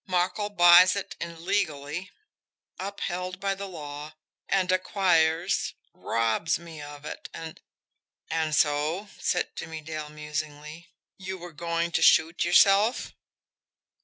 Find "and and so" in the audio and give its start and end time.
7.35-9.09